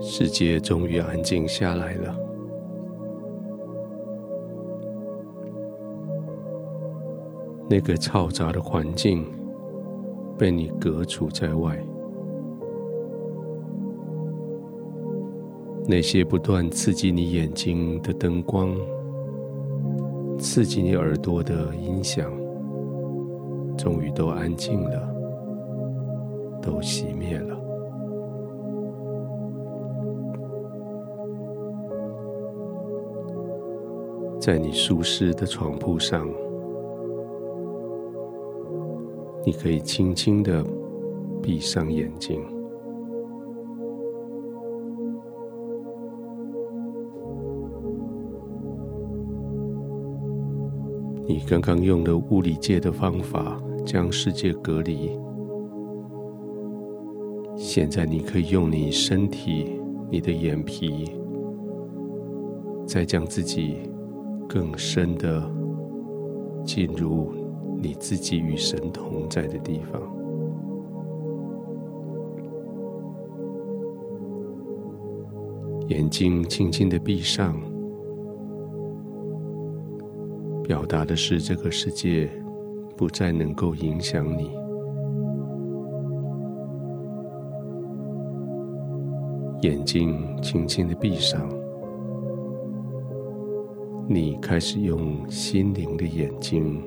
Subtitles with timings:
[0.00, 2.16] 世界终于安静下来了。
[7.68, 9.24] 那个嘈杂的环境
[10.38, 11.78] 被你隔除在外，
[15.86, 18.74] 那些不断刺激你眼睛的灯光，
[20.38, 22.32] 刺激你耳朵的音响，
[23.76, 25.14] 终于都安静了，
[26.62, 27.59] 都熄灭了。
[34.40, 36.26] 在你舒适的床铺上，
[39.44, 40.64] 你可以轻轻的
[41.42, 42.40] 闭上眼睛。
[51.26, 55.10] 你刚刚用的物理界的方法将世界隔离，
[57.56, 59.78] 现在你可以用你身体、
[60.10, 61.12] 你的眼皮，
[62.86, 63.76] 再将自己。
[64.52, 65.48] 更深的
[66.64, 67.32] 进入
[67.80, 70.02] 你自己与神同在的地方，
[75.86, 77.56] 眼睛轻轻的闭上，
[80.64, 82.28] 表达的是这个世界
[82.96, 84.50] 不再能够影响你。
[89.60, 91.59] 眼睛轻轻的闭上。
[94.12, 96.82] 你开始用心灵的眼睛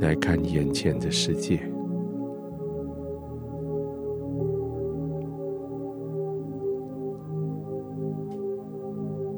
[0.00, 1.60] 来看眼前的世界，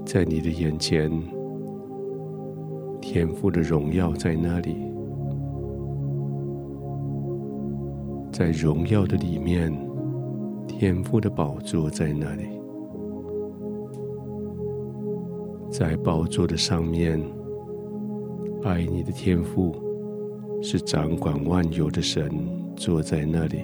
[0.06, 1.10] 在你的眼前，
[2.98, 4.74] 天父的荣耀在那里，
[8.32, 9.70] 在荣耀的里面，
[10.66, 12.56] 天父的宝座在那里。
[15.78, 17.22] 在宝座的上面，
[18.62, 19.74] 爱你的天父
[20.62, 22.30] 是掌管万有的神，
[22.74, 23.58] 坐在那里。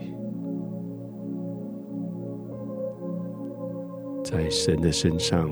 [4.23, 5.51] 在神的身上，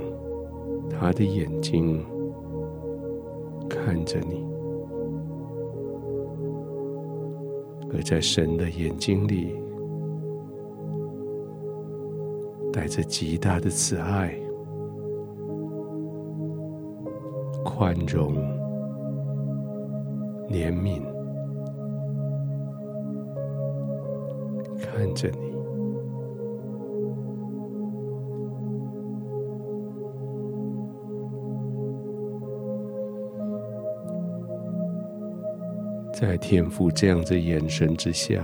[0.90, 2.04] 他的眼睛
[3.66, 4.46] 看着你；
[7.90, 9.54] 而在神的眼睛里，
[12.70, 14.38] 带着极大的慈爱。
[17.80, 18.34] 宽容、
[20.50, 21.00] 怜悯，
[24.78, 25.54] 看着你，
[36.12, 38.42] 在天父这样的眼神之下，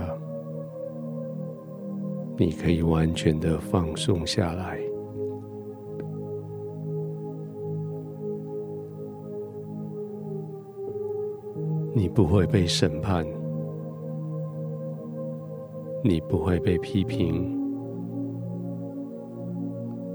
[2.35, 4.86] 你可以完全的放松下来。
[11.97, 13.25] 你不会被审判，
[16.03, 17.59] 你不会被批评，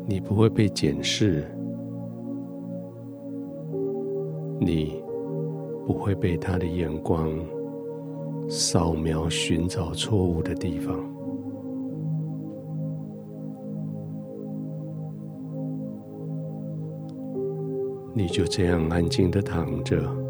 [0.06, 1.44] 你不会被检视，
[4.60, 5.02] 你
[5.84, 7.28] 不会被他的眼光
[8.48, 10.96] 扫描，寻找错误的地方。
[18.14, 20.21] 你就这样安静的躺着。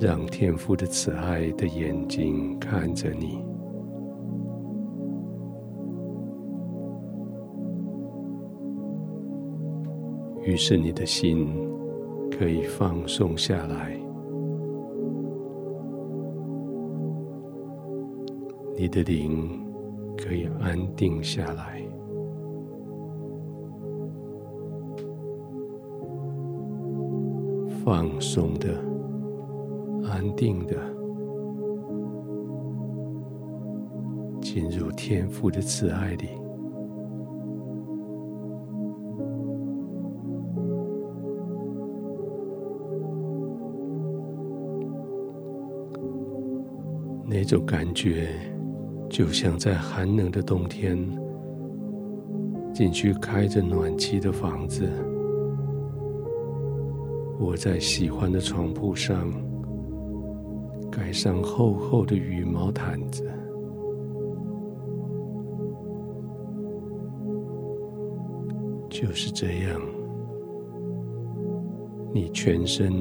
[0.00, 3.38] 让天父的慈爱的眼睛看着你，
[10.42, 11.48] 于是你的心
[12.30, 13.98] 可以放松下来，
[18.76, 19.48] 你的灵
[20.18, 21.82] 可以安定下来，
[27.84, 28.93] 放松的。
[30.04, 30.76] 安定的
[34.40, 36.28] 进入天父的慈爱里，
[47.26, 48.28] 那种感觉
[49.08, 50.96] 就像在寒冷的冬天
[52.72, 54.88] 进去开着暖气的房子，
[57.40, 59.43] 窝在喜欢的床铺上。
[61.14, 63.22] 上厚厚的羽毛毯子，
[68.90, 69.80] 就是这样，
[72.12, 72.92] 你全身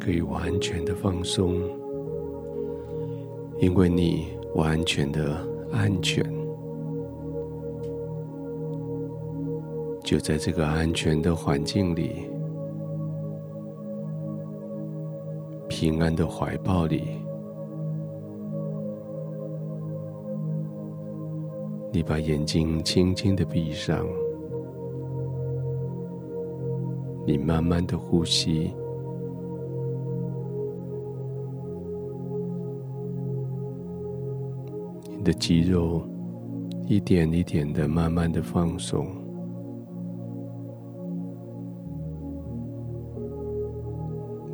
[0.00, 1.54] 可以完全的放松，
[3.60, 5.38] 因为你完全的
[5.70, 6.24] 安全。
[10.02, 12.28] 就在这个安全的环境里，
[15.66, 17.23] 平安的怀抱里，
[21.94, 24.04] 你把眼睛轻轻的闭上，
[27.24, 28.74] 你慢慢的呼吸。
[35.16, 36.02] 你的肌肉
[36.88, 39.06] 一点一点的慢慢的放松，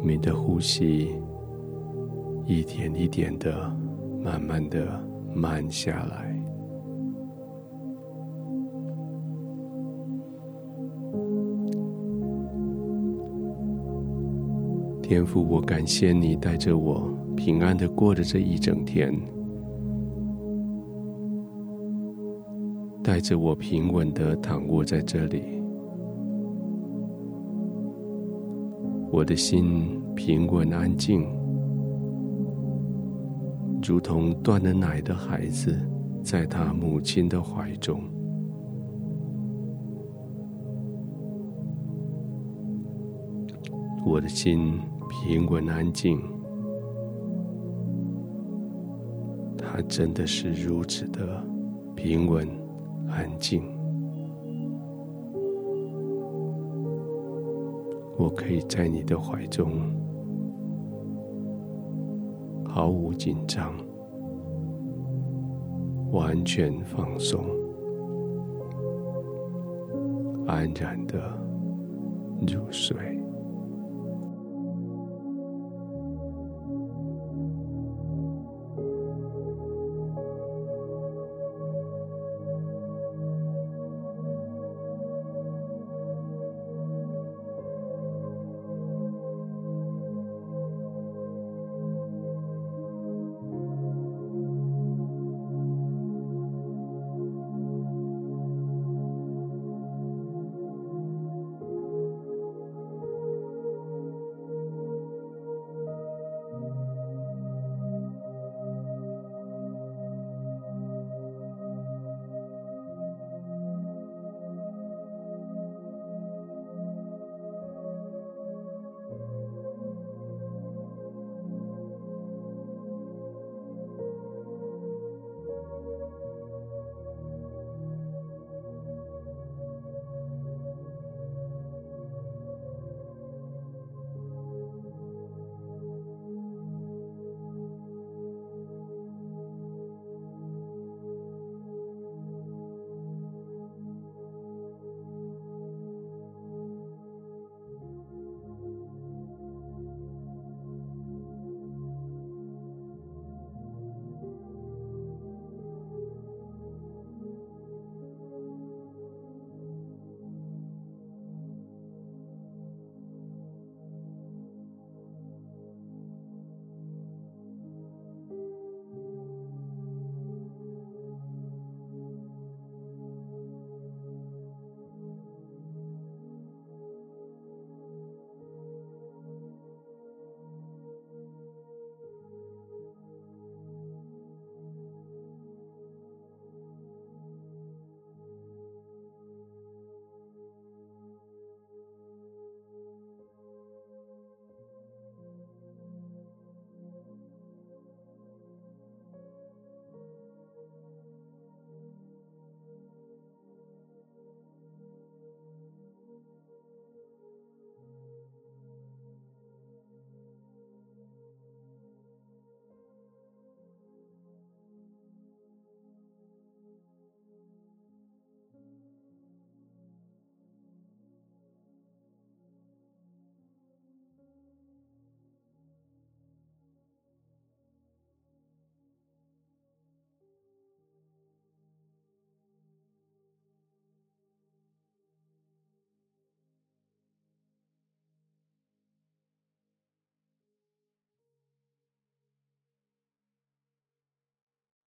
[0.02, 1.18] 你的呼吸
[2.44, 3.74] 一点一点的
[4.22, 5.02] 慢慢的
[5.34, 6.39] 慢下来。
[15.10, 19.12] 天父，我感谢你带着我平安的过了这一整天。
[23.02, 25.42] 带着我平稳的躺卧在这里，
[29.10, 31.26] 我的心平稳安静，
[33.82, 35.76] 如同断了奶的孩子
[36.22, 38.00] 在他母亲的怀中。
[44.06, 44.80] 我的心
[45.10, 46.18] 平稳安静，
[49.58, 51.44] 他真的是如此的
[51.94, 52.48] 平稳。
[53.12, 53.60] 安静，
[58.16, 59.68] 我可以在你的怀中，
[62.64, 63.74] 毫无紧张，
[66.12, 67.44] 完全放松，
[70.46, 71.18] 安然的
[72.46, 73.19] 入睡。